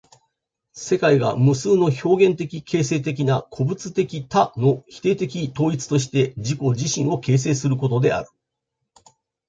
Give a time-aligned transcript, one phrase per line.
[0.73, 8.29] 世界が無数の表現的形成的な個物的多の否定的統一として自己自身を形成することである。